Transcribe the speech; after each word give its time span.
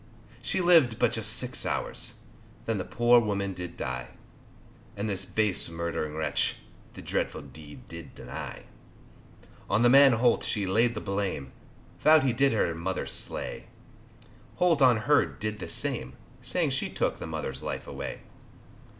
She 0.41 0.61
lived 0.61 0.97
but 0.97 1.11
just 1.11 1.31
six 1.31 1.63
hours, 1.63 2.21
Then 2.65 2.79
the 2.79 2.83
poor 2.83 3.19
woman 3.21 3.53
did 3.53 3.77
die, 3.77 4.07
And 4.97 5.07
this 5.07 5.25
base 5.25 5.69
murdering 5.69 6.15
wretch, 6.15 6.55
The 6.95 7.03
dreadful 7.03 7.43
deed 7.43 7.85
did 7.85 8.15
deny. 8.15 8.63
On 9.69 9.83
the 9.83 9.89
man 9.89 10.13
Holt 10.13 10.43
she 10.43 10.65
laid 10.65 10.95
the 10.95 11.01
blame, 11.01 11.51
Vowed 11.99 12.23
he 12.23 12.33
did 12.33 12.51
her 12.51 12.73
mother 12.73 13.05
slay, 13.05 13.67
Holt 14.55 14.81
on 14.81 15.01
her 15.05 15.23
did 15.23 15.59
the 15.59 15.67
same, 15.67 16.13
Saying 16.41 16.71
she 16.71 16.89
took 16.89 17.19
the 17.19 17.27
mother's 17.27 17.61
life 17.61 17.85
away. 17.87 18.21